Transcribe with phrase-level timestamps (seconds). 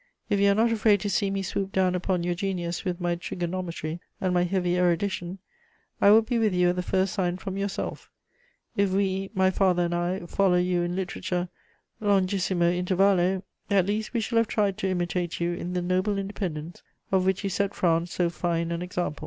[0.31, 3.13] "If you are not afraid to see me swoop down upon your genius with my
[3.13, 5.37] trigonometry and my heavy erudition,
[6.01, 8.09] I will be with you at the first sign from yourself.
[8.75, 11.49] If we, my father and I, follow you in literature
[12.01, 16.81] longissimo intervallo, at least we shall have tried to imitate you in the noble independence
[17.11, 19.19] of which you set France so fine an example.